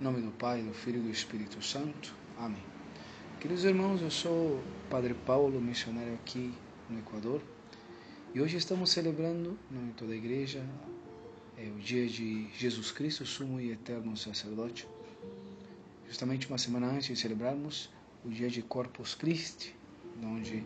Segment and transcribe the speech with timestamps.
[0.00, 2.14] Em nome do Pai, do Filho e do Espírito Santo.
[2.38, 2.62] Amém.
[3.40, 6.54] Queridos irmãos, eu sou Padre Paulo, missionário aqui
[6.88, 7.42] no Equador,
[8.32, 10.64] e hoje estamos celebrando, de toda a igreja,
[11.56, 14.86] é o dia de Jesus Cristo, sumo e eterno sacerdote.
[16.06, 17.90] Justamente uma semana antes de celebrarmos
[18.24, 19.74] o dia de Corpus Christi,
[20.22, 20.62] onde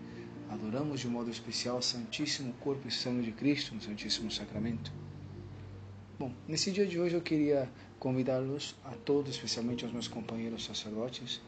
[0.51, 4.93] adoramos de modo especial o Santíssimo Corpo e Sangue de Cristo no Santíssimo Sacramento.
[6.19, 7.73] Bom, nesse dia de hoje eu queria
[8.03, 11.41] convidá-los a todos, especialmente aos meus companheiros sacerdotes,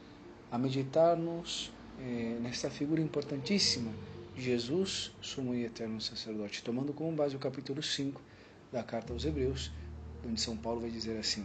[0.52, 3.90] a meditarmos eh, nesta figura importantíssima
[4.36, 8.22] de Jesus, sumo e eterno sacerdote, tomando como base o capítulo 5
[8.70, 9.72] da carta aos Hebreus,
[10.24, 11.44] onde São Paulo vai dizer assim: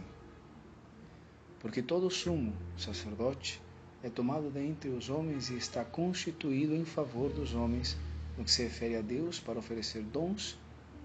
[1.58, 3.60] Porque todo sumo sacerdote
[4.04, 7.96] é tomado dentre os homens e está constituído em favor dos homens
[8.38, 10.56] no que se refere a Deus para oferecer dons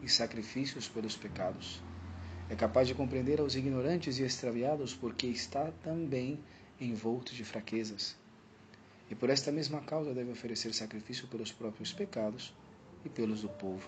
[0.03, 1.81] e sacrifícios pelos pecados
[2.49, 6.39] é capaz de compreender aos ignorantes e extraviados porque está também
[6.79, 8.15] envolto de fraquezas.
[9.09, 12.53] E por esta mesma causa deve oferecer sacrifício pelos próprios pecados
[13.03, 13.87] e pelos do povo.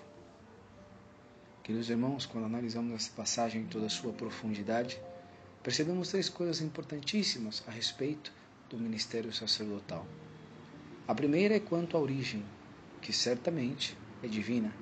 [1.64, 5.00] Queridos irmãos, quando analisamos essa passagem em toda a sua profundidade,
[5.62, 8.32] percebemos três coisas importantíssimas a respeito
[8.70, 10.06] do ministério sacerdotal.
[11.08, 12.44] A primeira é quanto à origem,
[13.02, 14.74] que certamente é divina.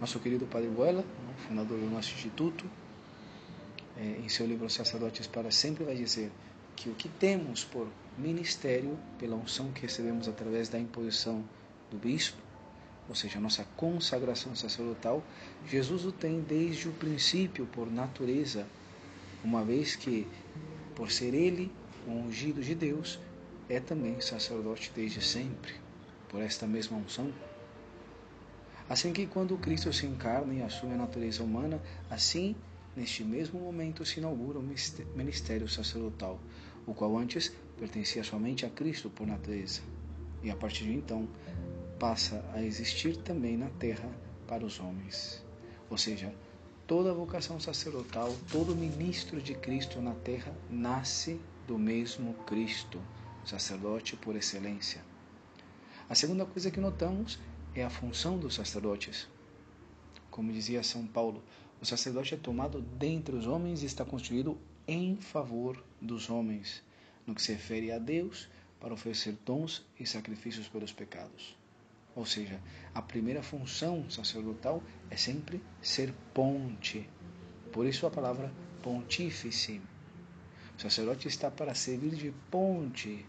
[0.00, 1.04] Nosso querido Padre Buela
[1.36, 2.64] fundador do nosso instituto,
[3.96, 6.30] é, em seu livro Sacerdotes para Sempre, vai dizer
[6.74, 11.44] que o que temos por ministério, pela unção que recebemos através da imposição
[11.90, 12.38] do bispo,
[13.08, 15.22] ou seja, a nossa consagração sacerdotal,
[15.66, 18.66] Jesus o tem desde o princípio por natureza,
[19.44, 20.26] uma vez que,
[20.94, 21.70] por ser ele
[22.06, 23.20] o ungido de Deus,
[23.68, 25.74] é também sacerdote desde sempre,
[26.28, 27.32] por esta mesma unção.
[28.88, 32.54] Assim que quando Cristo se encarna e assume a natureza humana, assim,
[32.94, 34.68] neste mesmo momento, se inaugura o
[35.14, 36.38] ministério sacerdotal,
[36.86, 39.80] o qual antes pertencia somente a Cristo por natureza,
[40.42, 41.28] e a partir de então
[41.98, 44.08] passa a existir também na terra
[44.46, 45.44] para os homens.
[45.90, 46.32] Ou seja,
[46.86, 53.00] toda vocação sacerdotal, todo ministro de Cristo na terra nasce do mesmo Cristo,
[53.44, 55.02] sacerdote por excelência.
[56.08, 57.40] A segunda coisa que notamos
[57.80, 59.28] é a função dos sacerdotes.
[60.30, 61.42] Como dizia São Paulo,
[61.80, 64.56] o sacerdote é tomado dentre os homens e está construído
[64.88, 66.82] em favor dos homens,
[67.26, 68.48] no que se refere a Deus,
[68.80, 71.54] para oferecer dons e sacrifícios pelos pecados.
[72.14, 72.58] Ou seja,
[72.94, 77.06] a primeira função sacerdotal é sempre ser ponte.
[77.72, 78.50] Por isso a palavra
[78.82, 79.82] pontífice.
[80.78, 83.26] O sacerdote está para servir de ponte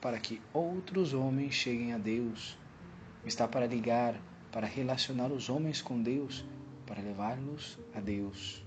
[0.00, 2.56] para que outros homens cheguem a Deus
[3.24, 6.44] está para ligar, para relacionar os homens com Deus,
[6.86, 8.64] para levá-los a Deus.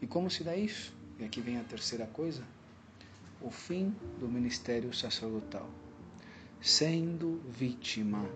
[0.00, 0.94] E como se dá isso?
[1.18, 2.42] E aqui vem a terceira coisa:
[3.40, 5.68] o fim do ministério sacerdotal.
[6.60, 8.28] Sendo vítima.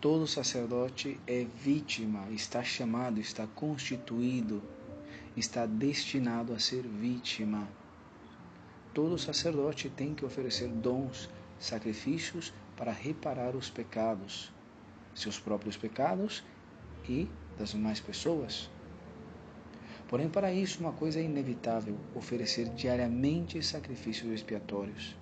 [0.00, 4.62] Todo sacerdote é vítima, está chamado, está constituído,
[5.34, 7.66] está destinado a ser vítima.
[8.92, 14.52] Todo sacerdote tem que oferecer dons, sacrifícios para reparar os pecados,
[15.14, 16.44] seus próprios pecados
[17.08, 18.70] e das demais pessoas.
[20.08, 25.16] Porém, para isso, uma coisa é inevitável: oferecer diariamente sacrifícios expiatórios,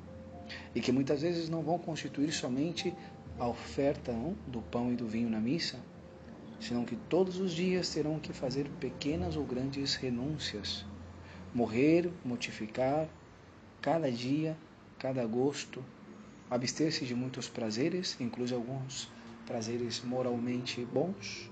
[0.75, 2.93] e que muitas vezes não vão constituir somente
[3.39, 4.13] a oferta
[4.47, 5.79] do pão e do vinho na missa,
[6.61, 10.85] senão que todos os dias terão que fazer pequenas ou grandes renúncias,
[11.55, 13.09] morrer, mortificar,
[13.81, 14.57] cada dia,
[14.99, 15.85] cada gosto,
[16.53, 19.11] abster-se de muitos prazeres, inclusive alguns
[19.47, 21.51] prazeres moralmente bons,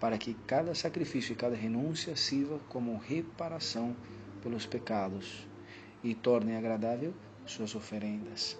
[0.00, 3.94] para que cada sacrifício e cada renúncia sirva como reparação
[4.42, 5.46] pelos pecados
[6.02, 7.12] e torne agradável
[7.44, 8.58] suas oferendas,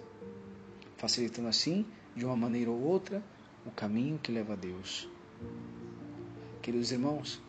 [0.95, 3.23] facilitando assim, de uma maneira ou outra,
[3.65, 5.09] o caminho que leva a Deus.
[6.61, 7.41] Queridos irmãos,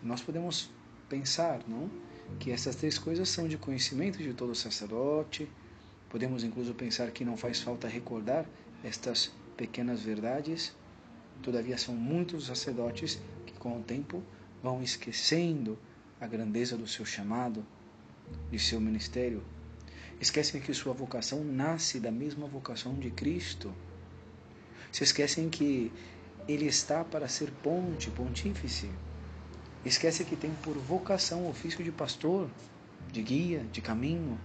[0.00, 0.70] nós podemos
[1.08, 1.90] pensar, não,
[2.38, 5.50] que essas três coisas são de conhecimento de todo sacerdote,
[6.14, 8.46] Podemos incluso pensar que não faz falta recordar
[8.84, 10.72] estas pequenas verdades,
[11.42, 14.22] todavia são muitos sacerdotes que com o tempo
[14.62, 15.76] vão esquecendo
[16.20, 17.66] a grandeza do seu chamado,
[18.48, 19.42] de seu ministério.
[20.20, 23.74] Esquecem que sua vocação nasce da mesma vocação de Cristo.
[24.92, 25.90] Se esquecem que
[26.46, 28.88] ele está para ser ponte, pontífice.
[29.84, 32.48] Esquece que tem por vocação o ofício de pastor,
[33.10, 34.38] de guia, de caminho,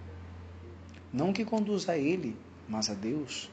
[1.12, 2.36] não que conduza a ele,
[2.68, 3.50] mas a Deus.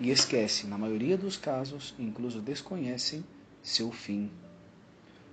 [0.00, 3.24] E esquece, na maioria dos casos, incluso desconhecem
[3.62, 4.30] seu fim.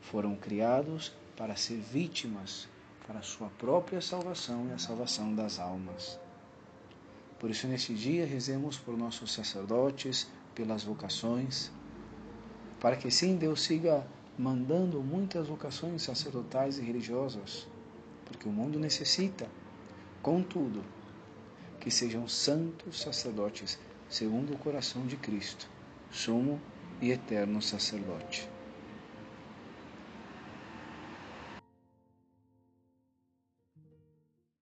[0.02, 2.68] foram criados para ser vítimas
[3.10, 6.20] para a sua própria salvação e a salvação das almas.
[7.40, 11.72] Por isso, neste dia, rezemos por nossos sacerdotes, pelas vocações,
[12.80, 14.06] para que sim Deus siga
[14.38, 17.68] mandando muitas vocações sacerdotais e religiosas,
[18.26, 19.50] porque o mundo necessita,
[20.22, 20.84] contudo,
[21.80, 23.78] que sejam santos sacerdotes
[24.10, 25.68] segundo o coração de Cristo,
[26.12, 26.60] sumo
[27.02, 28.59] e eterno sacerdote.